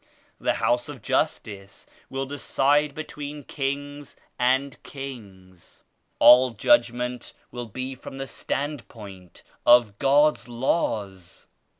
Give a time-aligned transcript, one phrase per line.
[0.39, 5.83] The House of Justice will decide between kings and kings.
[6.17, 11.45] All judgment will be from the standpoint of God's Laws.